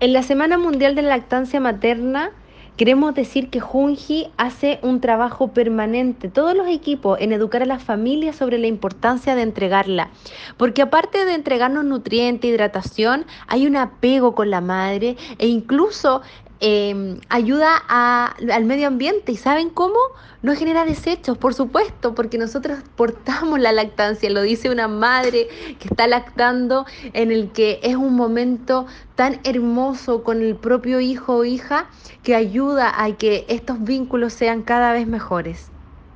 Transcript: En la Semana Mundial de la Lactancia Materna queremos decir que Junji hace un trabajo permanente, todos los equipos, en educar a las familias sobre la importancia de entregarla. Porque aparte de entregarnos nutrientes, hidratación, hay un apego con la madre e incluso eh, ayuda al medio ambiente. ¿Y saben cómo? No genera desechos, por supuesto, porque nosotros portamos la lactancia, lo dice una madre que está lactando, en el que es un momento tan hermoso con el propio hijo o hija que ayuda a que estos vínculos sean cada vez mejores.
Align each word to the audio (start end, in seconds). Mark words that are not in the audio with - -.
En 0.00 0.14
la 0.14 0.22
Semana 0.22 0.56
Mundial 0.56 0.94
de 0.94 1.02
la 1.02 1.10
Lactancia 1.10 1.60
Materna 1.60 2.30
queremos 2.78 3.14
decir 3.14 3.50
que 3.50 3.60
Junji 3.60 4.28
hace 4.38 4.78
un 4.80 5.02
trabajo 5.02 5.48
permanente, 5.48 6.30
todos 6.30 6.56
los 6.56 6.68
equipos, 6.68 7.20
en 7.20 7.32
educar 7.32 7.62
a 7.62 7.66
las 7.66 7.84
familias 7.84 8.34
sobre 8.34 8.56
la 8.56 8.66
importancia 8.66 9.34
de 9.34 9.42
entregarla. 9.42 10.08
Porque 10.56 10.80
aparte 10.80 11.26
de 11.26 11.34
entregarnos 11.34 11.84
nutrientes, 11.84 12.50
hidratación, 12.50 13.26
hay 13.46 13.66
un 13.66 13.76
apego 13.76 14.34
con 14.34 14.48
la 14.48 14.62
madre 14.62 15.18
e 15.36 15.48
incluso 15.48 16.22
eh, 16.60 17.18
ayuda 17.28 17.76
al 17.76 18.64
medio 18.64 18.86
ambiente. 18.86 19.32
¿Y 19.32 19.36
saben 19.36 19.70
cómo? 19.70 19.98
No 20.42 20.54
genera 20.54 20.84
desechos, 20.84 21.36
por 21.36 21.54
supuesto, 21.54 22.14
porque 22.14 22.38
nosotros 22.38 22.78
portamos 22.96 23.58
la 23.58 23.72
lactancia, 23.72 24.30
lo 24.30 24.42
dice 24.42 24.70
una 24.70 24.88
madre 24.88 25.48
que 25.78 25.88
está 25.88 26.06
lactando, 26.06 26.86
en 27.12 27.30
el 27.32 27.50
que 27.52 27.80
es 27.82 27.96
un 27.96 28.14
momento 28.14 28.86
tan 29.16 29.40
hermoso 29.44 30.22
con 30.22 30.40
el 30.42 30.56
propio 30.56 31.00
hijo 31.00 31.36
o 31.36 31.44
hija 31.44 31.90
que 32.22 32.34
ayuda 32.34 33.02
a 33.02 33.16
que 33.16 33.44
estos 33.48 33.82
vínculos 33.82 34.32
sean 34.32 34.62
cada 34.62 34.92
vez 34.92 35.06
mejores. 35.06 35.70